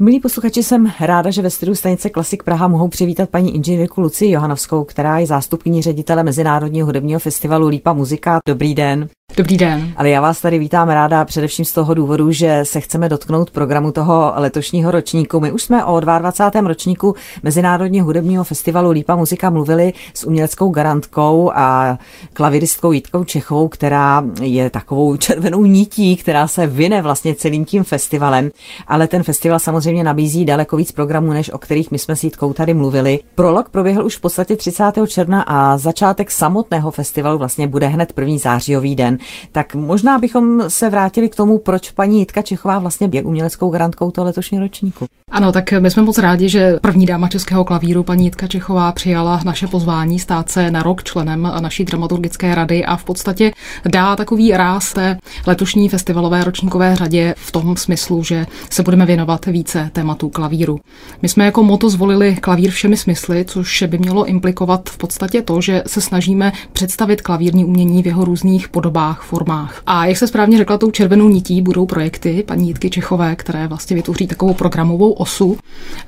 Milí 0.00 0.20
posluchači, 0.20 0.62
jsem 0.62 0.92
ráda, 1.00 1.30
že 1.30 1.42
ve 1.42 1.50
studiu 1.50 1.74
stanice 1.74 2.10
Klasik 2.10 2.42
Praha 2.42 2.68
mohou 2.68 2.88
přivítat 2.88 3.30
paní 3.30 3.54
inženýrku 3.54 4.00
Luci 4.00 4.26
Johanovskou, 4.26 4.84
která 4.84 5.18
je 5.18 5.26
zástupkyní 5.26 5.82
ředitele 5.82 6.22
Mezinárodního 6.22 6.86
hudebního 6.86 7.20
festivalu 7.20 7.68
Lípa 7.68 7.92
muzika. 7.92 8.38
Dobrý 8.48 8.74
den. 8.74 9.08
Dobrý 9.38 9.56
den. 9.56 9.92
Ale 9.96 10.10
já 10.10 10.20
vás 10.20 10.40
tady 10.40 10.58
vítám 10.58 10.88
ráda 10.88 11.24
především 11.24 11.64
z 11.64 11.72
toho 11.72 11.94
důvodu, 11.94 12.32
že 12.32 12.60
se 12.62 12.80
chceme 12.80 13.08
dotknout 13.08 13.50
programu 13.50 13.92
toho 13.92 14.32
letošního 14.36 14.90
ročníku. 14.90 15.40
My 15.40 15.52
už 15.52 15.62
jsme 15.62 15.84
o 15.84 16.00
22. 16.00 16.68
ročníku 16.68 17.14
Mezinárodního 17.42 18.06
hudebního 18.06 18.44
festivalu 18.44 18.90
Lípa 18.90 19.16
muzika 19.16 19.50
mluvili 19.50 19.92
s 20.14 20.24
uměleckou 20.24 20.70
garantkou 20.70 21.50
a 21.54 21.98
klaviristkou 22.32 22.92
Jitkou 22.92 23.24
Čechovou, 23.24 23.68
která 23.68 24.24
je 24.40 24.70
takovou 24.70 25.16
červenou 25.16 25.64
nití, 25.64 26.16
která 26.16 26.48
se 26.48 26.66
vyne 26.66 27.02
vlastně 27.02 27.34
celým 27.34 27.64
tím 27.64 27.84
festivalem. 27.84 28.50
Ale 28.86 29.06
ten 29.06 29.22
festival 29.22 29.58
samozřejmě 29.58 30.04
nabízí 30.04 30.44
daleko 30.44 30.76
víc 30.76 30.92
programů, 30.92 31.32
než 31.32 31.50
o 31.50 31.58
kterých 31.58 31.90
my 31.90 31.98
jsme 31.98 32.16
s 32.16 32.24
Jitkou 32.24 32.52
tady 32.52 32.74
mluvili. 32.74 33.18
Prolog 33.34 33.68
proběhl 33.68 34.06
už 34.06 34.16
v 34.16 34.20
podstatě 34.20 34.56
30. 34.56 34.84
června 35.06 35.42
a 35.42 35.78
začátek 35.78 36.30
samotného 36.30 36.90
festivalu 36.90 37.38
vlastně 37.38 37.66
bude 37.66 37.86
hned 37.86 38.12
první 38.12 38.38
zářijový 38.38 38.96
den. 38.96 39.18
Tak 39.52 39.74
možná 39.74 40.18
bychom 40.18 40.70
se 40.70 40.90
vrátili 40.90 41.28
k 41.28 41.36
tomu, 41.36 41.58
proč 41.58 41.90
paní 41.90 42.18
Jitka 42.18 42.42
Čechová 42.42 42.78
vlastně 42.78 43.08
je 43.12 43.22
uměleckou 43.22 43.70
garantkou 43.70 44.10
toho 44.10 44.24
letošního 44.24 44.64
ročníku. 44.64 45.06
Ano, 45.30 45.52
tak 45.52 45.72
my 45.72 45.90
jsme 45.90 46.02
moc 46.02 46.18
rádi, 46.18 46.48
že 46.48 46.78
první 46.82 47.06
dáma 47.06 47.28
českého 47.28 47.64
klavíru, 47.64 48.02
paní 48.02 48.24
Jitka 48.24 48.46
Čechová, 48.46 48.92
přijala 48.92 49.40
naše 49.44 49.66
pozvání 49.66 50.18
stát 50.18 50.50
se 50.50 50.70
na 50.70 50.82
rok 50.82 51.04
členem 51.04 51.52
naší 51.60 51.84
dramaturgické 51.84 52.54
rady 52.54 52.84
a 52.84 52.96
v 52.96 53.04
podstatě 53.04 53.52
dá 53.86 54.16
takový 54.16 54.52
ráz 54.52 54.92
té 54.92 55.18
letošní 55.46 55.88
festivalové 55.88 56.44
ročníkové 56.44 56.96
řadě 56.96 57.34
v 57.36 57.52
tom 57.52 57.76
smyslu, 57.76 58.22
že 58.22 58.46
se 58.70 58.82
budeme 58.82 59.06
věnovat 59.06 59.46
více 59.46 59.90
tématu 59.92 60.28
klavíru. 60.28 60.80
My 61.22 61.28
jsme 61.28 61.44
jako 61.44 61.62
moto 61.62 61.90
zvolili 61.90 62.36
klavír 62.36 62.70
všemi 62.70 62.96
smysly, 62.96 63.44
což 63.44 63.84
by 63.86 63.98
mělo 63.98 64.24
implikovat 64.24 64.88
v 64.88 64.98
podstatě 64.98 65.42
to, 65.42 65.60
že 65.60 65.82
se 65.86 66.00
snažíme 66.00 66.52
představit 66.72 67.22
klavírní 67.22 67.64
umění 67.64 68.02
v 68.02 68.06
jeho 68.06 68.24
různých 68.24 68.68
podobách, 68.68 69.17
formách. 69.22 69.82
A 69.86 70.06
jak 70.06 70.16
se 70.16 70.26
správně 70.26 70.58
řekla, 70.58 70.78
tou 70.78 70.90
červenou 70.90 71.28
nití 71.28 71.62
budou 71.62 71.86
projekty 71.86 72.44
paní 72.46 72.68
Jitky 72.68 72.90
Čechové, 72.90 73.36
které 73.36 73.66
vlastně 73.66 73.96
vytvoří 73.96 74.26
takovou 74.26 74.54
programovou 74.54 75.12
osu. 75.12 75.58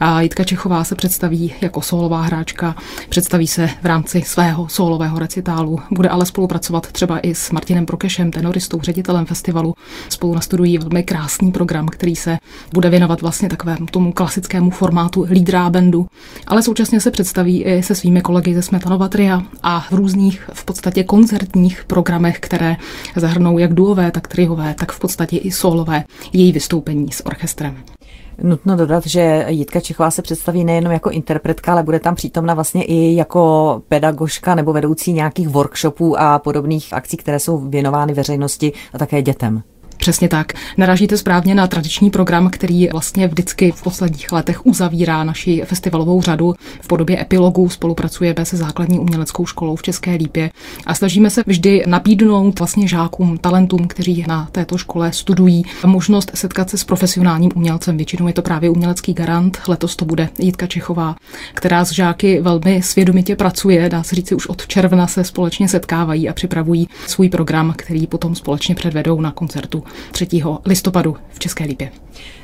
A 0.01 0.21
Jitka 0.21 0.45
Čechová 0.45 0.85
se 0.85 0.95
představí 0.95 1.55
jako 1.61 1.83
solová 1.83 2.23
hráčka, 2.23 2.75
představí 3.09 3.47
se 3.47 3.71
v 3.83 3.87
rámci 3.87 4.23
svého 4.27 4.69
solového 4.69 5.19
recitálu, 5.19 5.79
bude 5.91 6.09
ale 6.09 6.27
spolupracovat 6.27 6.93
třeba 6.93 7.19
i 7.19 7.35
s 7.35 7.51
Martinem 7.51 7.87
Prokešem, 7.87 8.31
tenoristou, 8.31 8.81
ředitelem 8.81 9.27
festivalu. 9.27 9.75
Spolu 10.09 10.35
nastudují 10.35 10.79
velmi 10.79 11.03
krásný 11.03 11.53
program, 11.53 11.89
který 11.89 12.17
se 12.17 12.39
bude 12.73 12.91
věnovat 12.91 13.21
vlastně 13.21 13.49
takovému 13.49 13.87
tomu 13.87 14.13
klasickému 14.13 14.71
formátu 14.71 15.27
lídra 15.31 15.71
bandu, 15.71 16.07
ale 16.47 16.63
současně 16.63 17.01
se 17.01 17.11
představí 17.11 17.65
i 17.65 17.83
se 17.83 17.95
svými 17.95 18.21
kolegy 18.21 18.55
ze 18.55 18.63
Smetanova 18.63 19.09
tria 19.09 19.43
a 19.63 19.81
v 19.81 19.93
různých 19.93 20.51
v 20.53 20.65
podstatě 20.65 21.05
koncertních 21.05 21.85
programech, 21.87 22.41
které 22.41 22.77
zahrnou 23.17 23.59
jak 23.59 23.75
duové, 23.75 24.11
tak 24.11 24.29
triové, 24.29 24.75
tak 24.79 24.93
v 24.93 25.01
podstatě 25.01 25.37
i 25.37 25.51
solové 25.51 26.05
její 26.33 26.53
vystoupení 26.53 27.13
s 27.13 27.27
orchestrem. 27.27 27.77
Nutno 28.43 28.77
dodat, 28.77 29.07
že 29.07 29.45
Jitka 29.49 29.81
Čechová 29.81 30.11
se 30.11 30.23
představí 30.23 30.65
nejenom 30.65 30.93
jako 30.93 31.11
interpretka, 31.11 31.73
ale 31.73 31.83
bude 31.83 32.01
tam 32.01 32.15
přítomna 32.15 32.55
vlastně 32.55 32.85
i 32.85 33.15
jako 33.15 33.83
pedagožka 33.89 34.55
nebo 34.55 34.73
vedoucí 34.73 35.13
nějakých 35.13 35.49
workshopů 35.49 36.21
a 36.21 36.39
podobných 36.39 36.93
akcí, 36.93 37.17
které 37.17 37.39
jsou 37.39 37.59
věnovány 37.59 38.15
veřejnosti 38.15 38.73
a 38.93 38.99
také 38.99 39.23
dětem. 39.23 39.63
Přesně 40.01 40.29
tak. 40.29 40.53
Naražíte 40.77 41.17
správně 41.17 41.55
na 41.55 41.67
tradiční 41.67 42.11
program, 42.11 42.51
který 42.51 42.89
vlastně 42.89 43.29
vždycky 43.29 43.73
v 43.73 43.83
posledních 43.83 44.33
letech 44.33 44.67
uzavírá 44.67 45.25
naši 45.25 45.63
festivalovou 45.65 46.23
řadu 46.23 46.55
v 46.81 46.87
podobě 46.87 47.23
epilogu. 47.23 47.69
Spolupracujeme 47.69 48.45
se 48.45 48.57
základní 48.57 48.99
uměleckou 48.99 49.47
školou 49.47 49.77
v 49.77 49.83
České 49.83 50.15
Lípě 50.15 50.51
a 50.87 50.95
snažíme 50.95 51.31
se 51.31 51.43
vždy 51.47 51.85
nabídnout 51.87 52.59
vlastně 52.59 52.89
žákům, 52.89 53.39
talentům, 53.39 53.89
kteří 53.89 54.25
na 54.29 54.49
této 54.53 54.79
škole 54.79 55.13
studují, 55.13 55.65
možnost 55.87 56.31
setkat 56.35 56.71
se 56.71 56.79
s 56.79 56.85
profesionálním 56.85 57.51
umělcem. 57.55 57.97
Většinou 57.97 58.27
je 58.27 58.33
to 58.33 58.43
právě 58.43 58.71
umělecký 58.71 59.13
garant. 59.13 59.59
Letos 59.69 59.97
to 59.97 60.05
bude 60.05 60.29
Jitka 60.39 60.67
Čechová, 60.67 61.17
která 61.55 61.85
s 61.85 61.93
žáky 61.93 62.41
velmi 62.41 62.83
svědomitě 62.83 63.37
pracuje. 63.37 63.89
Dá 63.89 64.03
se 64.03 64.17
říci, 64.17 64.35
už 64.35 64.47
od 64.47 64.67
června 64.67 65.07
se 65.07 65.25
společně 65.25 65.69
setkávají 65.69 66.29
a 66.29 66.33
připravují 66.33 66.89
svůj 67.07 67.29
program, 67.29 67.75
který 67.77 68.07
potom 68.07 68.35
společně 68.35 68.75
předvedou 68.75 69.21
na 69.21 69.31
koncertu 69.31 69.85
3. 70.13 70.29
listopadu 70.67 71.17
v 71.31 71.39
České 71.39 71.65
Lípě. 71.65 71.93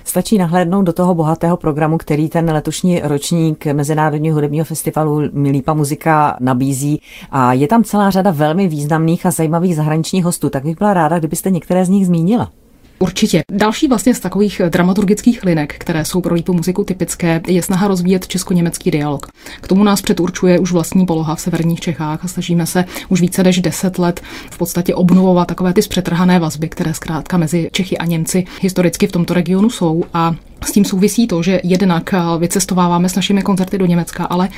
Stačí 0.05 0.39
nahlédnout 0.39 0.83
do 0.83 0.93
toho 0.93 1.15
bohatého 1.15 1.57
programu, 1.57 1.99
který 1.99 2.29
ten 2.29 2.51
letošní 2.51 3.01
ročník 3.01 3.67
Mezinárodního 3.67 4.35
hudebního 4.35 4.65
festivalu 4.65 5.21
Milípa 5.33 5.75
muzika 5.75 6.37
nabízí 6.41 7.01
a 7.31 7.53
je 7.53 7.69
tam 7.69 7.85
celá 7.85 8.11
řada 8.11 8.31
velmi 8.31 8.69
významných 8.69 9.27
a 9.27 9.31
zajímavých 9.31 9.77
zahraničních 9.77 10.25
hostů. 10.25 10.51
Tak 10.51 10.65
bych 10.65 10.79
byla 10.79 10.95
ráda, 10.95 11.19
kdybyste 11.19 11.51
některé 11.51 11.85
z 11.85 11.89
nich 11.89 12.07
zmínila. 12.07 12.51
Určitě. 12.99 13.43
Další 13.53 13.89
vlastně 13.89 14.15
z 14.15 14.21
takových 14.21 14.61
dramaturgických 14.69 15.45
linek, 15.45 15.75
které 15.79 16.05
jsou 16.05 16.21
pro 16.21 16.35
lípu 16.35 16.53
muziku 16.53 16.85
typické, 16.85 17.41
je 17.47 17.63
snaha 17.63 17.89
rozvíjet 17.89 18.27
česko-německý 18.27 18.91
dialog. 18.91 19.27
K 19.61 19.69
tomu 19.69 19.85
nás 19.85 20.03
předurčuje 20.03 20.59
už 20.59 20.73
vlastní 20.73 21.07
poloha 21.07 21.35
v 21.35 21.41
severních 21.41 21.81
Čechách 21.81 22.25
a 22.25 22.29
snažíme 22.29 22.67
se 22.67 22.85
už 23.09 23.21
více 23.21 23.43
než 23.43 23.61
deset 23.61 23.99
let 23.99 24.21
v 24.51 24.59
podstatě 24.59 24.95
obnovovat 24.95 25.49
takové 25.49 25.73
ty 25.73 25.83
zpřetrhané 25.83 26.39
vazby, 26.39 26.69
které 26.69 26.95
zkrátka 26.95 27.37
mezi 27.37 27.69
Čechy 27.73 27.99
a 27.99 28.05
Němci 28.05 28.45
historicky 28.61 29.07
v 29.07 29.13
tomto 29.13 29.35
regionu 29.35 29.71
jsou 29.71 30.05
a 30.15 30.35
s 30.65 30.73
tím 30.73 30.85
souvisí 30.85 31.27
to, 31.27 31.43
že 31.43 31.61
jednak 31.65 32.15
vycestováváme 32.39 33.09
s 33.09 33.15
našimi 33.15 33.43
koncerty 33.43 33.79
do 33.79 33.87
Německa, 33.87 34.25
ale 34.25 34.49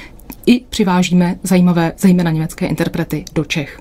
i 0.47 0.60
přivážíme 0.60 1.36
zajímavé, 1.42 1.92
zejména 1.98 2.31
německé 2.31 2.66
interprety 2.66 3.25
do 3.34 3.44
Čech. 3.44 3.81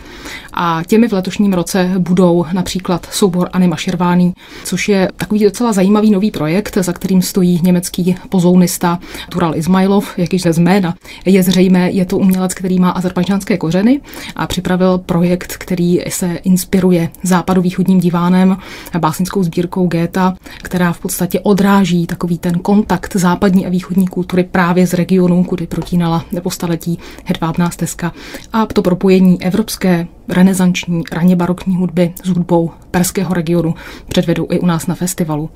A 0.53 0.81
těmi 0.87 1.07
v 1.07 1.13
letošním 1.13 1.53
roce 1.53 1.91
budou 1.97 2.45
například 2.53 3.07
soubor 3.11 3.49
Anny 3.53 3.67
Maširvány, 3.67 4.33
což 4.63 4.89
je 4.89 5.09
takový 5.15 5.43
docela 5.43 5.73
zajímavý 5.73 6.11
nový 6.11 6.31
projekt, 6.31 6.77
za 6.81 6.93
kterým 6.93 7.21
stojí 7.21 7.59
německý 7.63 8.15
pozounista 8.29 8.99
Tural 9.29 9.55
Izmailov, 9.55 10.17
jak 10.17 10.33
již 10.33 10.41
ze 10.41 10.61
jména 10.61 10.95
je 11.25 11.43
zřejmé, 11.43 11.91
je 11.91 12.05
to 12.05 12.17
umělec, 12.17 12.53
který 12.53 12.79
má 12.79 12.89
azerbajdžánské 12.89 13.57
kořeny 13.57 14.01
a 14.35 14.47
připravil 14.47 14.97
projekt, 14.97 15.57
který 15.57 15.99
se 16.09 16.35
inspiruje 16.35 17.09
západovýchodním 17.23 17.99
divánem, 17.99 18.57
básnickou 18.99 19.43
sbírkou 19.43 19.87
Géta, 19.87 20.33
která 20.63 20.93
v 20.93 20.99
podstatě 20.99 21.39
odráží 21.39 22.06
takový 22.07 22.37
ten 22.37 22.59
kontakt 22.59 23.15
západní 23.15 23.65
a 23.65 23.69
východní 23.69 24.07
kultury 24.07 24.43
právě 24.43 24.87
z 24.87 24.93
regionu, 24.93 25.43
kudy 25.43 25.67
protínala 25.67 26.25
nebo 26.31 26.49
staletí 26.51 26.99
hedvábná 27.25 27.69
stezka 27.69 28.11
a 28.53 28.65
to 28.65 28.81
propojení 28.81 29.43
evropské 29.43 30.07
renesanční, 30.29 31.03
raně 31.11 31.35
barokní 31.35 31.75
hudby 31.75 32.13
s 32.23 32.27
hudbou 32.27 32.71
perského 32.91 33.33
regionu 33.33 33.75
předvedou 34.07 34.47
i 34.51 34.59
u 34.59 34.65
nás 34.65 34.87
na 34.87 34.95
festivalu. 34.95 35.49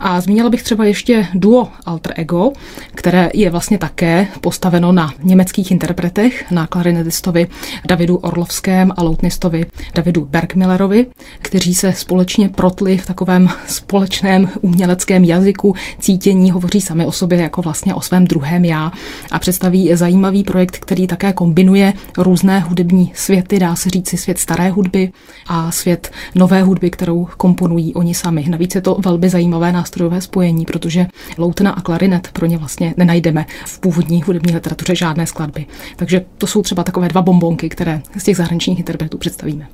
A 0.00 0.20
zmínila 0.20 0.50
bych 0.50 0.62
třeba 0.62 0.84
ještě 0.84 1.26
duo 1.34 1.68
Alter 1.86 2.14
Ego, 2.16 2.52
které 2.94 3.30
je 3.34 3.50
vlastně 3.50 3.78
také 3.78 4.26
postaveno 4.40 4.92
na 4.92 5.12
německých 5.22 5.70
interpretech, 5.70 6.50
na 6.50 6.66
klarinetistovi 6.66 7.46
Davidu 7.88 8.16
Orlovském 8.16 8.92
a 8.96 9.02
loutnistovi 9.02 9.66
Davidu 9.94 10.24
Bergmillerovi, 10.24 11.06
kteří 11.38 11.74
se 11.74 11.92
společně 11.92 12.48
protli 12.48 12.98
v 12.98 13.06
takovém 13.06 13.48
společném 13.66 14.48
uměleckém 14.60 15.24
jazyku, 15.24 15.74
cítění, 15.98 16.50
hovoří 16.50 16.80
sami 16.80 17.06
o 17.06 17.12
sobě 17.12 17.38
jako 17.38 17.62
vlastně 17.62 17.94
o 17.94 18.00
svém 18.00 18.24
druhém 18.24 18.64
já 18.64 18.92
a 19.30 19.38
představí 19.38 19.90
zajímavý 19.94 20.44
projekt, 20.44 20.78
který 20.78 21.06
také 21.06 21.32
kombinuje 21.32 21.92
různé 22.18 22.60
hudební 22.60 23.12
světy, 23.14 23.58
dá 23.58 23.76
se 23.76 23.88
říci 24.14 24.22
svět 24.22 24.38
staré 24.38 24.70
hudby 24.70 25.12
a 25.46 25.70
svět 25.70 26.10
nové 26.34 26.62
hudby, 26.62 26.90
kterou 26.90 27.28
komponují 27.36 27.94
oni 27.94 28.14
sami. 28.14 28.44
Navíc 28.48 28.74
je 28.74 28.80
to 28.80 28.96
velmi 29.04 29.28
zajímavé 29.28 29.72
nástrojové 29.72 30.20
spojení, 30.20 30.64
protože 30.64 31.06
loutna 31.38 31.70
a 31.70 31.80
klarinet 31.80 32.28
pro 32.32 32.46
ně 32.46 32.58
vlastně 32.58 32.94
nenajdeme 32.96 33.46
v 33.66 33.80
původní 33.80 34.22
hudební 34.22 34.54
literatuře 34.54 34.94
žádné 34.94 35.26
skladby. 35.26 35.66
Takže 35.96 36.24
to 36.38 36.46
jsou 36.46 36.62
třeba 36.62 36.84
takové 36.84 37.08
dva 37.08 37.22
bombonky, 37.22 37.68
které 37.68 38.02
z 38.18 38.24
těch 38.24 38.36
zahraničních 38.36 38.78
interpretů 38.78 39.18
představíme. 39.18 39.66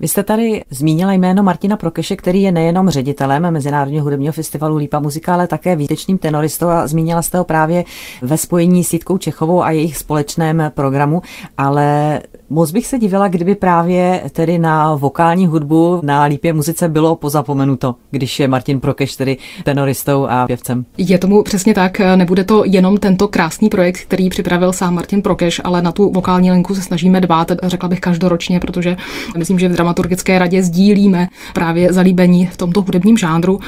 Vy 0.00 0.08
jste 0.08 0.22
tady 0.22 0.62
zmínila 0.70 1.12
jméno 1.12 1.42
Martina 1.42 1.76
Prokeše, 1.76 2.16
který 2.16 2.42
je 2.42 2.52
nejenom 2.52 2.90
ředitelem 2.90 3.50
Mezinárodního 3.50 4.04
hudebního 4.04 4.32
festivalu 4.32 4.76
Lípa 4.76 5.00
muzika, 5.00 5.34
ale 5.34 5.46
také 5.46 5.76
výtečným 5.76 6.18
tenoristou 6.18 6.68
a 6.68 6.86
zmínila 6.86 7.22
jste 7.22 7.38
ho 7.38 7.44
právě 7.44 7.84
ve 8.22 8.36
spojení 8.36 8.84
s 8.84 8.92
Jitkou 8.92 9.18
Čechovou 9.18 9.62
a 9.62 9.70
jejich 9.70 9.96
společném 9.96 10.72
programu, 10.74 11.22
ale 11.58 12.20
Moc 12.50 12.70
bych 12.70 12.86
se 12.86 12.98
divila, 12.98 13.28
kdyby 13.28 13.54
právě 13.54 14.22
tedy 14.32 14.58
na 14.58 14.94
vokální 14.94 15.46
hudbu 15.46 16.00
na 16.02 16.24
Lípě 16.24 16.52
muzice 16.52 16.88
bylo 16.88 17.16
pozapomenuto, 17.16 17.94
když 18.10 18.40
je 18.40 18.48
Martin 18.48 18.80
Prokeš 18.80 19.16
tedy 19.16 19.36
tenoristou 19.64 20.26
a 20.26 20.46
pěvcem. 20.46 20.84
Je 20.98 21.18
tomu 21.18 21.42
přesně 21.42 21.74
tak. 21.74 22.00
Nebude 22.16 22.44
to 22.44 22.62
jenom 22.66 22.96
tento 22.96 23.28
krásný 23.28 23.68
projekt, 23.68 24.00
který 24.00 24.30
připravil 24.30 24.72
sám 24.72 24.94
Martin 24.94 25.22
Prokeš, 25.22 25.60
ale 25.64 25.82
na 25.82 25.92
tu 25.92 26.10
vokální 26.10 26.52
linku 26.52 26.74
se 26.74 26.82
snažíme 26.82 27.20
dbát, 27.20 27.52
řekla 27.62 27.88
bych 27.88 28.00
každoročně, 28.00 28.60
protože 28.60 28.96
myslím, 29.36 29.53
myslím, 29.54 29.68
že 29.68 29.72
v 29.72 29.76
dramaturgické 29.76 30.38
radě 30.38 30.62
sdílíme 30.62 31.28
právě 31.52 31.92
zalíbení 31.92 32.46
v 32.46 32.56
tomto 32.56 32.82
hudebním 32.82 33.16
žánru. 33.18 33.60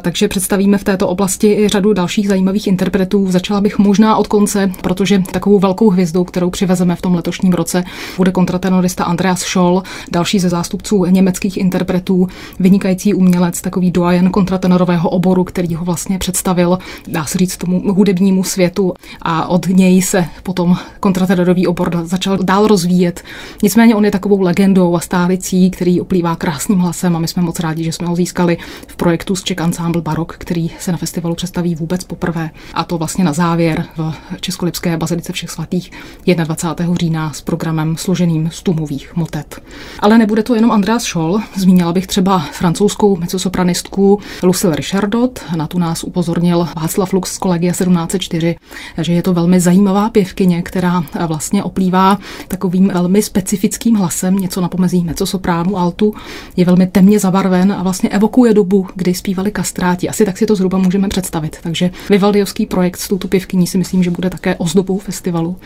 Takže 0.00 0.28
představíme 0.28 0.78
v 0.78 0.84
této 0.84 1.08
oblasti 1.08 1.68
řadu 1.68 1.92
dalších 1.92 2.28
zajímavých 2.28 2.66
interpretů. 2.66 3.30
Začala 3.30 3.60
bych 3.60 3.78
možná 3.78 4.16
od 4.16 4.26
konce, 4.26 4.70
protože 4.80 5.22
takovou 5.32 5.58
velkou 5.58 5.90
hvězdou, 5.90 6.24
kterou 6.24 6.50
přivezeme 6.50 6.96
v 6.96 7.02
tom 7.02 7.14
letošním 7.14 7.52
roce, 7.52 7.84
bude 8.16 8.32
kontratenorista 8.32 9.04
Andreas 9.04 9.40
Scholl, 9.40 9.82
další 10.12 10.38
ze 10.38 10.48
zástupců 10.48 11.04
německých 11.04 11.56
interpretů, 11.56 12.28
vynikající 12.60 13.14
umělec, 13.14 13.60
takový 13.60 13.90
doyen 13.90 14.30
kontratenorového 14.30 15.10
oboru, 15.10 15.44
který 15.44 15.74
ho 15.74 15.84
vlastně 15.84 16.18
představil, 16.18 16.78
dá 17.08 17.24
se 17.24 17.38
říct, 17.38 17.56
tomu 17.56 17.92
hudebnímu 17.92 18.44
světu 18.44 18.94
a 19.22 19.48
od 19.48 19.66
něj 19.66 20.02
se 20.02 20.24
potom 20.42 20.76
kontratenorový 21.00 21.66
obor 21.66 22.00
začal 22.04 22.38
dál 22.42 22.66
rozvíjet. 22.66 23.22
Nicméně 23.62 23.94
on 23.94 24.04
je 24.04 24.10
takovou 24.10 24.40
legendou 24.40 24.96
a 24.96 25.00
stálicí, 25.18 25.70
který 25.70 26.00
oplývá 26.00 26.36
krásným 26.36 26.78
hlasem 26.78 27.16
a 27.16 27.18
my 27.18 27.28
jsme 27.28 27.42
moc 27.42 27.60
rádi, 27.60 27.84
že 27.84 27.92
jsme 27.92 28.06
ho 28.06 28.16
získali 28.16 28.58
v 28.86 28.96
projektu 28.96 29.36
z 29.36 29.42
Czech 29.42 29.58
Ensemble 29.58 30.02
Barok, 30.02 30.36
který 30.38 30.70
se 30.78 30.92
na 30.92 30.98
festivalu 30.98 31.34
představí 31.34 31.74
vůbec 31.74 32.04
poprvé. 32.04 32.50
A 32.74 32.84
to 32.84 32.98
vlastně 32.98 33.24
na 33.24 33.32
závěr 33.32 33.84
v 33.96 34.14
Českolipské 34.40 34.96
bazilice 34.96 35.32
všech 35.32 35.50
svatých 35.50 35.90
21. 36.44 36.94
října 36.94 37.32
s 37.32 37.40
programem 37.40 37.96
složeným 37.96 38.50
z 38.52 38.62
tumových 38.62 39.16
motet. 39.16 39.62
Ale 40.00 40.18
nebude 40.18 40.42
to 40.42 40.54
jenom 40.54 40.70
Andreas 40.70 41.02
Scholl, 41.02 41.40
zmínila 41.56 41.92
bych 41.92 42.06
třeba 42.06 42.38
francouzskou 42.38 43.16
mezosopranistku 43.16 44.20
Lucille 44.42 44.76
Richardot, 44.76 45.40
na 45.56 45.66
tu 45.66 45.78
nás 45.78 46.04
upozornil 46.04 46.68
Václav 46.76 47.12
Lux 47.12 47.32
z 47.32 47.38
kolegia 47.38 47.72
1704, 47.72 48.56
že 48.98 49.12
je 49.12 49.22
to 49.22 49.34
velmi 49.34 49.60
zajímavá 49.60 50.10
pěvkyně, 50.10 50.62
která 50.62 51.04
vlastně 51.26 51.64
oplývá 51.64 52.18
takovým 52.48 52.88
velmi 52.88 53.22
specifickým 53.22 53.94
hlasem, 53.94 54.36
něco 54.36 54.60
na 54.60 54.68
pomezí 54.68 55.04
mezosopránu, 55.08 55.78
altu, 55.78 56.14
je 56.56 56.64
velmi 56.64 56.86
temně 56.86 57.18
zabarven 57.18 57.72
a 57.72 57.82
vlastně 57.82 58.08
evokuje 58.08 58.54
dobu, 58.54 58.86
kdy 58.94 59.14
zpívali 59.14 59.50
kastráti. 59.50 60.08
Asi 60.08 60.24
tak 60.24 60.38
si 60.38 60.46
to 60.46 60.54
zhruba 60.54 60.78
můžeme 60.78 61.08
představit. 61.08 61.56
Takže 61.62 61.90
Vivaldiovský 62.10 62.66
projekt 62.66 62.96
s 62.96 63.08
touto 63.08 63.28
pěvkyní 63.28 63.66
si 63.66 63.78
myslím, 63.78 64.02
že 64.02 64.10
bude 64.10 64.30
také 64.30 64.56
ozdobou 64.56 64.98
festivalu. 64.98 65.56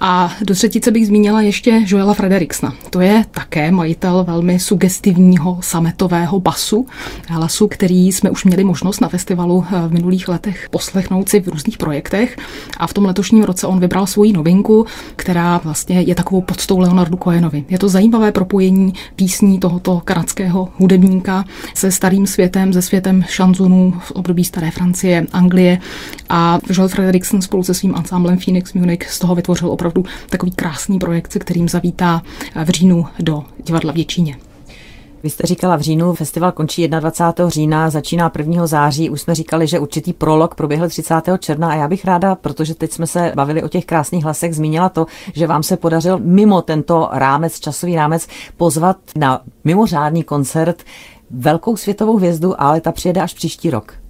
A 0.00 0.32
do 0.42 0.54
třetice 0.54 0.90
bych 0.90 1.06
zmínila 1.06 1.40
ještě 1.40 1.82
Joela 1.86 2.14
Frederiksna. 2.14 2.74
To 2.90 3.00
je 3.00 3.24
také 3.30 3.70
majitel 3.70 4.24
velmi 4.24 4.58
sugestivního 4.58 5.58
sametového 5.60 6.40
basu, 6.40 6.86
hlasu, 7.28 7.68
který 7.68 8.12
jsme 8.12 8.30
už 8.30 8.44
měli 8.44 8.64
možnost 8.64 9.00
na 9.00 9.08
festivalu 9.08 9.64
eh, 9.72 9.88
v 9.88 9.92
minulých 9.92 10.28
letech 10.28 10.68
poslechnout 10.70 11.28
si 11.28 11.40
v 11.40 11.48
různých 11.48 11.78
projektech. 11.78 12.36
A 12.76 12.86
v 12.86 12.94
tom 12.94 13.04
letošním 13.04 13.44
roce 13.44 13.66
on 13.66 13.80
vybral 13.80 14.06
svoji 14.06 14.32
novinku, 14.32 14.86
která 15.16 15.58
vlastně 15.64 16.00
je 16.00 16.14
takovou 16.14 16.40
podstou 16.40 16.78
Leonardu 16.78 17.18
Cohenovi. 17.24 17.64
Je 17.68 17.78
to 17.78 17.88
zajímavé 17.88 18.32
propojení 18.32 18.77
písní 19.16 19.58
tohoto 19.58 20.02
kanadského 20.04 20.68
hudebníka 20.76 21.44
se 21.74 21.90
starým 21.92 22.26
světem, 22.26 22.72
se 22.72 22.82
světem 22.82 23.24
šanzonů 23.28 23.94
v 24.00 24.10
období 24.10 24.44
staré 24.44 24.70
Francie, 24.70 25.26
Anglie. 25.32 25.78
A 26.28 26.58
Joel 26.70 26.88
Frederiksen 26.88 27.42
spolu 27.42 27.62
se 27.62 27.74
svým 27.74 27.94
ansámblem 27.94 28.38
Phoenix 28.38 28.72
Munich 28.72 29.10
z 29.10 29.18
toho 29.18 29.34
vytvořil 29.34 29.70
opravdu 29.70 30.04
takový 30.30 30.52
krásný 30.52 30.98
projekt, 30.98 31.32
se 31.32 31.38
kterým 31.38 31.68
zavítá 31.68 32.22
v 32.64 32.68
říjnu 32.68 33.06
do 33.18 33.44
divadla 33.64 33.92
v 33.92 33.96
Děčíně. 33.96 34.47
Vy 35.22 35.30
jste 35.30 35.46
říkala 35.46 35.76
v 35.76 35.80
říjnu, 35.80 36.14
festival 36.14 36.52
končí 36.52 36.88
21. 36.88 37.50
října, 37.50 37.90
začíná 37.90 38.32
1. 38.38 38.66
září. 38.66 39.10
Už 39.10 39.20
jsme 39.20 39.34
říkali, 39.34 39.66
že 39.66 39.78
určitý 39.78 40.12
prolog 40.12 40.54
proběhl 40.54 40.88
30. 40.88 41.14
června 41.38 41.70
a 41.70 41.74
já 41.74 41.88
bych 41.88 42.04
ráda, 42.04 42.34
protože 42.34 42.74
teď 42.74 42.92
jsme 42.92 43.06
se 43.06 43.32
bavili 43.34 43.62
o 43.62 43.68
těch 43.68 43.84
krásných 43.84 44.24
hlasech, 44.24 44.54
zmínila 44.54 44.88
to, 44.88 45.06
že 45.34 45.46
vám 45.46 45.62
se 45.62 45.76
podařil 45.76 46.18
mimo 46.18 46.62
tento 46.62 47.08
rámec, 47.12 47.60
časový 47.60 47.96
rámec, 47.96 48.28
pozvat 48.56 48.96
na 49.16 49.40
mimořádný 49.64 50.22
koncert 50.22 50.82
velkou 51.30 51.76
světovou 51.76 52.16
hvězdu, 52.16 52.60
ale 52.60 52.80
ta 52.80 52.92
přijede 52.92 53.20
až 53.20 53.34
příští 53.34 53.70
rok. 53.70 54.07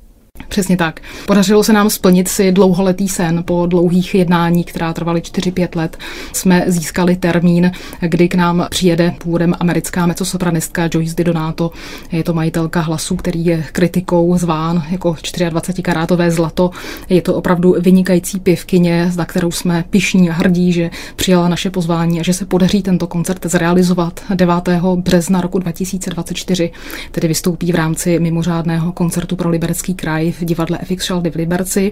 Přesně 0.48 0.76
tak. 0.76 1.00
Podařilo 1.26 1.64
se 1.64 1.72
nám 1.72 1.90
splnit 1.90 2.28
si 2.28 2.52
dlouholetý 2.52 3.08
sen 3.08 3.42
po 3.46 3.66
dlouhých 3.66 4.14
jednání, 4.14 4.64
která 4.64 4.92
trvaly 4.92 5.20
4-5 5.20 5.68
let. 5.76 5.96
Jsme 6.32 6.64
získali 6.66 7.16
termín, 7.16 7.72
kdy 8.00 8.28
k 8.28 8.34
nám 8.34 8.66
přijede 8.70 9.14
původem 9.18 9.54
americká 9.60 10.06
mecosopranistka 10.06 10.88
Joyce 10.94 11.14
Didonato. 11.16 11.70
Je 12.12 12.24
to 12.24 12.34
majitelka 12.34 12.80
hlasu, 12.80 13.16
který 13.16 13.44
je 13.44 13.64
kritikou 13.72 14.38
zván 14.38 14.84
jako 14.90 15.10
24-karátové 15.10 16.30
zlato. 16.30 16.70
Je 17.08 17.22
to 17.22 17.34
opravdu 17.34 17.74
vynikající 17.80 18.40
pěvkyně, 18.40 19.10
za 19.10 19.24
kterou 19.24 19.50
jsme 19.50 19.84
pišní 19.90 20.30
a 20.30 20.32
hrdí, 20.32 20.72
že 20.72 20.90
přijala 21.16 21.48
naše 21.48 21.70
pozvání 21.70 22.20
a 22.20 22.22
že 22.22 22.32
se 22.32 22.46
podaří 22.46 22.82
tento 22.82 23.06
koncert 23.06 23.46
zrealizovat 23.46 24.20
9. 24.34 24.54
března 24.96 25.40
roku 25.40 25.58
2024. 25.58 26.70
Tedy 27.10 27.28
vystoupí 27.28 27.72
v 27.72 27.74
rámci 27.74 28.18
mimořádného 28.20 28.92
koncertu 28.92 29.36
pro 29.36 29.48
Liberecký 29.48 29.94
kraj 29.94 30.27
v 30.32 30.44
divadle 30.44 30.78
FX 30.84 31.04
Šaldy 31.04 31.30
v 31.30 31.34
Liberci 31.34 31.90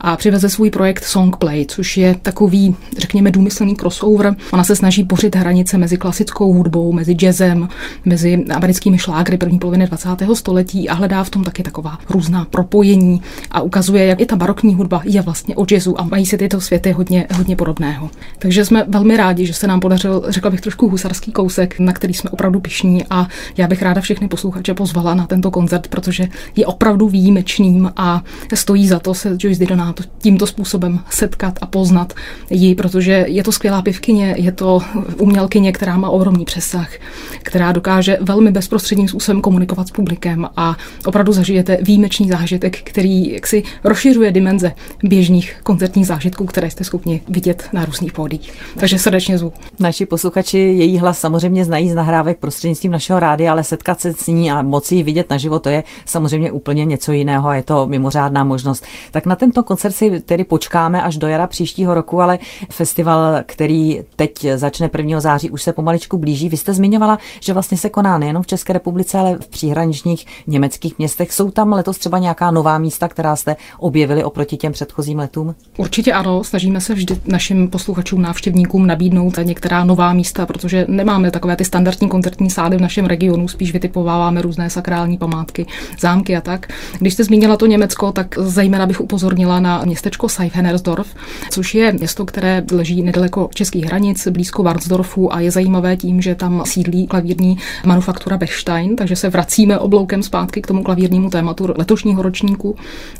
a 0.00 0.16
přiveze 0.16 0.48
svůj 0.48 0.70
projekt 0.70 1.04
Songplay, 1.04 1.66
což 1.68 1.96
je 1.96 2.16
takový, 2.22 2.76
řekněme, 2.98 3.30
důmyslný 3.30 3.76
crossover. 3.76 4.36
Ona 4.52 4.64
se 4.64 4.76
snaží 4.76 5.02
bořit 5.02 5.36
hranice 5.36 5.78
mezi 5.78 5.96
klasickou 5.96 6.52
hudbou, 6.52 6.92
mezi 6.92 7.12
jazzem, 7.14 7.68
mezi 8.04 8.44
americkými 8.54 8.98
šlágry 8.98 9.38
první 9.38 9.58
poloviny 9.58 9.86
20. 9.86 10.08
století 10.34 10.88
a 10.88 10.94
hledá 10.94 11.24
v 11.24 11.30
tom 11.30 11.44
taky 11.44 11.62
taková 11.62 11.98
různá 12.10 12.44
propojení 12.44 13.22
a 13.50 13.60
ukazuje, 13.60 14.06
jak 14.06 14.20
i 14.20 14.26
ta 14.26 14.36
barokní 14.36 14.74
hudba 14.74 15.02
je 15.04 15.22
vlastně 15.22 15.56
o 15.56 15.66
jazzu 15.70 16.00
a 16.00 16.04
mají 16.04 16.26
se 16.26 16.38
tyto 16.38 16.60
světy 16.60 16.92
hodně, 16.92 17.26
hodně 17.34 17.56
podobného. 17.56 18.10
Takže 18.38 18.64
jsme 18.64 18.84
velmi 18.88 19.16
rádi, 19.16 19.46
že 19.46 19.54
se 19.54 19.66
nám 19.66 19.80
podařil, 19.80 20.22
řekla 20.28 20.50
bych, 20.50 20.60
trošku 20.60 20.88
husarský 20.88 21.32
kousek, 21.32 21.78
na 21.78 21.92
který 21.92 22.14
jsme 22.14 22.30
opravdu 22.30 22.60
pišní 22.60 23.04
a 23.10 23.28
já 23.56 23.66
bych 23.66 23.82
ráda 23.82 24.00
všechny 24.00 24.28
posluchače 24.28 24.74
pozvala 24.74 25.14
na 25.14 25.26
tento 25.26 25.50
koncert, 25.50 25.88
protože 25.88 26.28
je 26.56 26.66
opravdu 26.66 27.08
výjimečný 27.08 27.75
ním 27.76 27.92
a 27.96 28.22
stojí 28.54 28.88
za 28.88 28.98
to 28.98 29.14
se 29.14 29.36
Joyce 29.38 29.60
Didonato 29.60 30.02
tímto 30.18 30.46
způsobem 30.46 31.00
setkat 31.10 31.58
a 31.60 31.66
poznat 31.66 32.12
ji, 32.50 32.74
protože 32.74 33.24
je 33.28 33.42
to 33.42 33.52
skvělá 33.52 33.82
pivkyně, 33.82 34.34
je 34.38 34.52
to 34.52 34.80
umělkyně, 35.18 35.72
která 35.72 35.96
má 35.96 36.10
ohromný 36.10 36.44
přesah, 36.44 36.88
která 37.42 37.72
dokáže 37.72 38.18
velmi 38.20 38.50
bezprostředním 38.50 39.08
způsobem 39.08 39.40
komunikovat 39.40 39.88
s 39.88 39.90
publikem 39.90 40.48
a 40.56 40.76
opravdu 41.06 41.32
zažijete 41.32 41.78
výjimečný 41.82 42.28
zážitek, 42.28 42.78
který 42.82 43.32
jaksi 43.32 43.62
rozšiřuje 43.84 44.32
dimenze 44.32 44.72
běžných 45.02 45.56
koncertních 45.62 46.06
zážitků, 46.06 46.46
které 46.46 46.70
jste 46.70 46.84
schopni 46.84 47.20
vidět 47.28 47.68
na 47.72 47.84
různých 47.84 48.12
pódiích. 48.12 48.52
Takže 48.78 48.98
srdečně 48.98 49.38
zvu. 49.38 49.52
Naši 49.78 50.06
posluchači 50.06 50.58
její 50.58 50.98
hlas 50.98 51.18
samozřejmě 51.18 51.64
znají 51.64 51.90
z 51.90 51.94
nahrávek 51.94 52.38
prostřednictvím 52.38 52.92
našeho 52.92 53.20
rádia, 53.20 53.52
ale 53.52 53.64
setkat 53.64 54.00
se 54.00 54.12
s 54.12 54.26
ní 54.26 54.50
a 54.50 54.62
moci 54.62 54.94
ji 54.94 55.02
vidět 55.02 55.30
naživo, 55.30 55.58
to 55.58 55.68
je 55.68 55.84
samozřejmě 56.04 56.52
úplně 56.52 56.84
něco 56.84 57.12
jiného 57.12 57.48
a 57.48 57.56
je 57.56 57.62
to 57.66 57.86
mimořádná 57.86 58.44
možnost. 58.44 58.84
Tak 59.10 59.26
na 59.26 59.36
tento 59.36 59.62
koncert 59.62 59.92
si 59.92 60.20
tedy 60.20 60.44
počkáme 60.44 61.02
až 61.02 61.16
do 61.16 61.28
jara 61.28 61.46
příštího 61.46 61.94
roku, 61.94 62.20
ale 62.20 62.38
festival, 62.70 63.38
který 63.46 64.00
teď 64.16 64.46
začne 64.54 64.90
1. 64.98 65.20
září, 65.20 65.50
už 65.50 65.62
se 65.62 65.72
pomaličku 65.72 66.18
blíží. 66.18 66.48
Vy 66.48 66.56
jste 66.56 66.74
zmiňovala, 66.74 67.18
že 67.40 67.52
vlastně 67.52 67.78
se 67.78 67.88
koná 67.90 68.18
nejenom 68.18 68.42
v 68.42 68.46
České 68.46 68.72
republice, 68.72 69.18
ale 69.18 69.36
v 69.40 69.48
příhraničních 69.48 70.26
německých 70.46 70.98
městech. 70.98 71.32
Jsou 71.32 71.50
tam 71.50 71.72
letos 71.72 71.98
třeba 71.98 72.18
nějaká 72.18 72.50
nová 72.50 72.78
místa, 72.78 73.08
která 73.08 73.36
jste 73.36 73.56
objevili 73.78 74.24
oproti 74.24 74.56
těm 74.56 74.72
předchozím 74.72 75.18
letům? 75.18 75.54
Určitě 75.76 76.12
ano, 76.12 76.44
snažíme 76.44 76.80
se 76.80 76.94
vždy 76.94 77.20
našim 77.24 77.68
posluchačům, 77.68 78.22
návštěvníkům 78.22 78.86
nabídnout 78.86 79.38
některá 79.42 79.84
nová 79.84 80.12
místa, 80.12 80.46
protože 80.46 80.86
nemáme 80.88 81.30
takové 81.30 81.56
ty 81.56 81.64
standardní 81.64 82.08
koncertní 82.08 82.50
sály 82.50 82.76
v 82.76 82.80
našem 82.80 83.06
regionu, 83.06 83.48
spíš 83.48 83.72
vytipováváme 83.72 84.42
různé 84.42 84.70
sakrální 84.70 85.18
památky, 85.18 85.66
zámky 86.00 86.36
a 86.36 86.40
tak. 86.40 86.72
Když 86.98 87.14
jste 87.14 87.24
zmínila 87.24 87.55
to 87.56 87.66
Německo, 87.66 88.12
tak 88.12 88.34
zejména 88.38 88.86
bych 88.86 89.00
upozornila 89.00 89.60
na 89.60 89.82
městečko 89.84 90.28
Seifenhersdorf, 90.28 91.14
což 91.50 91.74
je 91.74 91.92
město, 91.92 92.24
které 92.24 92.62
leží 92.72 93.02
nedaleko 93.02 93.48
českých 93.54 93.84
hranic, 93.84 94.28
blízko 94.28 94.62
Varnsdorfu 94.62 95.34
a 95.34 95.40
je 95.40 95.50
zajímavé 95.50 95.96
tím, 95.96 96.22
že 96.22 96.34
tam 96.34 96.62
sídlí 96.66 97.06
klavírní 97.06 97.58
manufaktura 97.84 98.36
Bechstein, 98.36 98.96
takže 98.96 99.16
se 99.16 99.28
vracíme 99.28 99.78
obloukem 99.78 100.22
zpátky 100.22 100.62
k 100.62 100.66
tomu 100.66 100.82
klavírnímu 100.82 101.30
tématu 101.30 101.68
letošního 101.76 102.22
ročníku. 102.22 102.76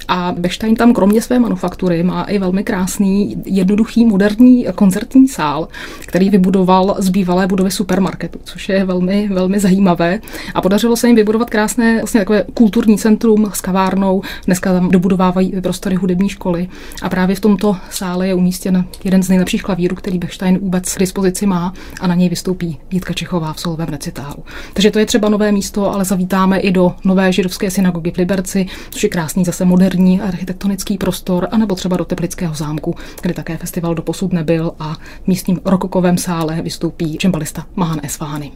A 0.09 0.35
Bechstein 0.39 0.75
tam 0.77 0.93
kromě 0.93 1.23
své 1.23 1.39
manufaktury 1.39 2.03
má 2.03 2.23
i 2.23 2.39
velmi 2.39 2.65
krásný, 2.65 3.37
jednoduchý, 3.45 4.05
moderní 4.07 4.67
koncertní 4.75 5.29
sál, 5.29 5.69
který 6.07 6.31
vybudoval 6.31 6.97
z 6.99 7.09
bývalé 7.09 7.47
budovy 7.47 7.71
supermarketu, 7.71 8.39
což 8.45 8.69
je 8.69 8.85
velmi, 8.85 9.29
velmi 9.29 9.61
zajímavé. 9.61 10.21
A 10.55 10.61
podařilo 10.61 10.97
se 10.97 11.07
jim 11.07 11.17
vybudovat 11.17 11.51
krásné 11.51 11.99
vlastně 11.99 12.21
takové 12.21 12.45
kulturní 12.55 12.99
centrum 12.99 13.51
s 13.55 13.61
kavárnou, 13.61 14.23
Dneska 14.47 14.73
tam 14.73 14.91
dobudovávají 14.91 15.53
prostory 15.63 15.97
hudební 15.97 16.29
školy 16.29 16.69
a 17.03 17.09
právě 17.09 17.37
v 17.37 17.41
tomto 17.41 17.77
sále 17.91 18.29
je 18.29 18.35
umístěn 18.35 18.85
jeden 19.05 19.23
z 19.23 19.29
nejlepších 19.29 19.63
klavírů, 19.63 19.97
který 19.97 20.19
Bechstein 20.19 20.59
vůbec 20.59 20.95
k 20.95 20.99
dispozici 20.99 21.47
má 21.47 21.73
a 22.01 22.07
na 22.07 22.15
něj 22.15 22.29
vystoupí 22.29 22.79
Jitka 22.91 23.13
Čechová 23.13 23.53
v 23.53 23.61
solovém 23.61 23.89
recitálu. 23.89 24.45
Takže 24.73 24.91
to 24.91 24.99
je 24.99 25.07
třeba 25.07 25.29
nové 25.29 25.53
místo, 25.53 25.93
ale 25.93 26.05
zavítáme 26.05 26.59
i 26.59 26.71
do 26.71 26.95
nové 27.05 27.33
židovské 27.33 27.71
synagogy 27.71 28.11
v 28.11 28.17
Liberci, 28.17 28.67
což 28.91 29.03
je 29.03 29.09
krásný 29.09 29.45
zase 29.45 29.65
moderní 29.65 30.21
architektonický 30.21 30.99
prostor, 30.99 31.49
anebo 31.51 31.75
třeba 31.75 31.97
do 31.97 32.05
Teplického 32.05 32.55
zámku, 32.55 32.95
kde 33.23 33.35
také 33.35 33.57
festival 33.57 33.95
doposud 33.95 34.33
nebyl 34.33 34.73
a 34.79 34.95
v 34.95 35.27
místním 35.27 35.61
rokokovém 35.65 36.19
sále 36.19 36.63
vystoupí 36.63 37.17
čembalista 37.19 37.67
Mahan 37.77 38.01
Esvány. 38.03 38.53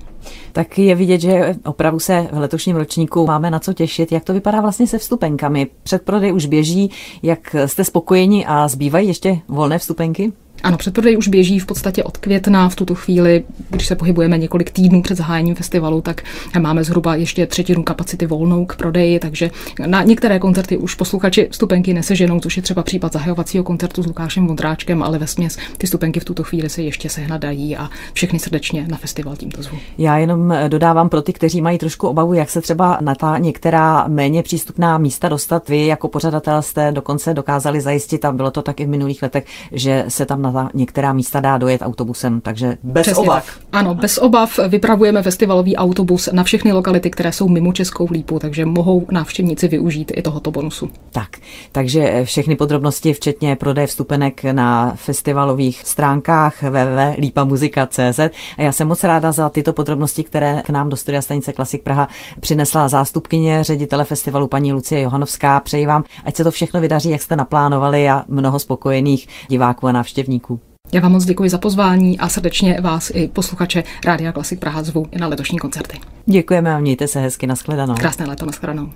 Tak 0.53 0.79
je 0.79 0.95
vidět, 0.95 1.21
že 1.21 1.55
opravdu 1.65 1.99
se 1.99 2.29
v 2.33 2.39
letošním 2.39 2.77
ročníku 2.77 3.27
máme 3.27 3.51
na 3.51 3.59
co 3.59 3.73
těšit. 3.73 4.13
Jak 4.13 4.25
to 4.25 4.33
vypadá 4.33 4.61
vlastně 4.61 4.87
se 4.87 4.99
vstupenkami? 4.99 5.50
Předprodej 5.83 6.33
už 6.33 6.47
běží, 6.47 6.91
jak 7.23 7.57
jste 7.67 7.85
spokojeni 7.85 8.47
a 8.47 8.69
zbývají 8.69 9.09
ještě 9.09 9.39
volné 9.49 9.79
vstupenky? 9.79 10.33
Ano, 10.63 10.77
předprodej 10.77 11.17
už 11.17 11.29
běží 11.29 11.59
v 11.59 11.67
podstatě 11.67 12.05
od 12.05 12.17
května. 12.17 12.69
V 12.69 12.77
tuto 12.77 12.95
chvíli, 12.95 13.45
když 13.71 13.87
se 13.87 13.97
pohybujeme 13.97 14.39
několik 14.39 14.71
týdnů 14.71 15.03
před 15.03 15.15
zahájením 15.15 15.55
festivalu, 15.55 16.01
tak 16.01 16.23
máme 16.59 16.85
zhruba 16.85 17.15
ještě 17.15 17.47
třetinu 17.47 17.83
kapacity 17.83 18.27
volnou 18.27 18.67
k 18.67 18.77
prodeji, 18.77 19.19
takže 19.19 19.51
na 19.87 20.03
některé 20.03 20.39
koncerty 20.39 20.77
už 20.77 20.95
posluchači 20.95 21.49
stupenky 21.51 21.95
neseženou, 21.95 22.41
což 22.41 22.57
je 22.57 22.63
třeba 22.63 22.83
případ 22.83 23.13
zahajovacího 23.13 23.65
koncertu 23.65 24.03
s 24.03 24.07
Lukášem 24.07 24.47
Vondráčkem, 24.47 25.03
ale 25.03 25.19
ve 25.19 25.27
směs 25.27 25.57
ty 25.79 25.87
stupenky 25.87 26.21
v 26.21 26.25
tuto 26.25 26.43
chvíli 26.43 26.69
se 26.69 26.83
ještě 26.83 27.09
sehnat 27.09 27.41
dají 27.41 27.77
a 27.77 27.89
všechny 28.13 28.39
srdečně 28.39 28.87
na 28.89 28.97
festival 28.97 29.37
tímto 29.37 29.63
zvu. 29.63 29.79
Já 29.99 30.19
jenom 30.19 30.55
dodávám 30.69 31.09
pro 31.09 31.23
ty, 31.23 31.33
kteří 31.33 31.63
mají 31.63 31.79
trošku 31.79 32.09
obavu, 32.09 32.35
jak 32.35 32.51
se 32.51 32.61
třeba 32.61 32.99
na 33.01 33.15
ta 33.15 33.39
některá 33.39 34.09
méně 34.09 34.43
přístupná 34.43 34.99
místa 34.99 35.29
dostat. 35.29 35.69
Vy 35.69 35.87
jako 35.87 36.09
pořadatel 36.09 36.63
jste 36.63 36.93
dokonce 36.93 37.35
dokázali 37.35 37.81
zajistit, 37.81 38.25
a 38.25 38.33
bylo 38.33 38.51
to 38.51 38.63
tak 38.63 38.81
i 38.81 38.85
v 38.85 38.89
minulých 38.89 39.23
letech, 39.23 39.45
že 39.73 40.05
se 40.09 40.27
tam 40.27 40.43
na 40.43 40.50
na 40.53 40.71
některá 40.75 41.13
místa 41.13 41.41
dá 41.41 41.59
dojet 41.59 41.83
autobusem, 41.83 42.41
takže 42.41 42.77
bez 42.83 43.03
Přesně 43.03 43.23
obav. 43.23 43.47
Tak. 43.47 43.65
Ano, 43.73 43.95
bez 43.95 44.19
obav 44.19 44.59
vypravujeme 44.69 45.23
festivalový 45.23 45.77
autobus 45.77 46.29
na 46.33 46.45
všechny 46.45 46.73
lokality, 46.73 47.11
které 47.11 47.33
jsou 47.33 47.49
mimo 47.49 47.73
Českou 47.73 48.09
lípu, 48.11 48.39
takže 48.39 48.67
mohou 48.67 49.07
návštěvníci 49.11 49.69
využít 49.69 50.13
i 50.15 50.23
tohoto 50.23 50.51
bonusu. 50.51 50.91
Tak, 51.13 51.29
takže 51.73 52.25
všechny 52.25 52.57
podrobnosti, 52.57 53.13
včetně 53.13 53.57
prodeje 53.57 53.87
vstupenek 53.87 54.45
na 54.45 54.93
festivalových 54.97 55.83
stránkách 55.85 56.63
www.lipamuzika.cz 56.63 58.19
a 58.59 58.63
já 58.63 58.73
jsem 58.73 58.89
moc 58.89 59.05
ráda 59.05 59.33
za 59.33 59.49
tyto 59.49 59.73
podrobnosti, 59.73 60.25
které 60.25 60.63
k 60.65 60.71
nám 60.71 60.89
do 60.89 60.97
studia 60.97 61.23
stanice 61.23 61.53
Klasik 61.53 61.83
Praha 61.83 62.09
přinesla 62.41 62.89
zástupkyně 62.89 63.65
ředitele 63.65 64.05
festivalu 64.05 64.49
paní 64.49 64.73
Lucie 64.73 65.01
Johanovská. 65.01 65.61
Přeji 65.61 65.87
vám, 65.87 66.05
ať 66.25 66.37
se 66.37 66.45
to 66.45 66.51
všechno 66.51 66.81
vydaří, 66.81 67.11
jak 67.11 67.23
jste 67.23 67.37
naplánovali 67.37 68.11
a 68.11 68.25
mnoho 68.29 68.59
spokojených 68.59 69.29
diváků 69.49 69.87
a 69.87 69.93
návštěvníků 69.93 70.40
návštěvníků. 70.41 70.61
Já 70.93 71.01
vám 71.01 71.13
moc 71.13 71.25
děkuji 71.25 71.51
za 71.51 71.59
pozvání 71.59 72.19
a 72.19 72.29
srdečně 72.29 72.81
vás 72.81 73.11
i 73.15 73.29
posluchače 73.29 73.85
Rádia 74.05 74.33
Klasik 74.33 74.61
Praha 74.61 74.83
zvu 74.83 75.07
na 75.19 75.27
letošní 75.27 75.59
koncerty. 75.59 75.99
Děkujeme 76.27 76.75
a 76.75 76.79
mějte 76.79 77.09
se 77.09 77.21
hezky, 77.21 77.47
nashledanou. 77.47 77.95
Krásné 77.95 78.27
léto, 78.27 78.47
nashledanou. 78.47 78.91